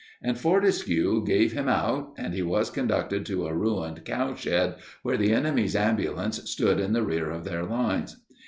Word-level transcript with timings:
And 0.23 0.35
Fortescue 0.35 1.23
gave 1.23 1.51
him 1.53 1.67
out, 1.69 2.15
and 2.17 2.33
he 2.33 2.41
was 2.41 2.71
conducted 2.71 3.23
to 3.27 3.45
a 3.45 3.53
ruined 3.53 4.03
cowshed, 4.03 4.77
where 5.03 5.15
the 5.15 5.31
enemy's 5.31 5.75
ambulance 5.75 6.41
stood 6.49 6.79
in 6.79 6.93
the 6.93 7.03
rear 7.05 7.29
of 7.29 7.43
their 7.43 7.63
lines. 7.65 8.17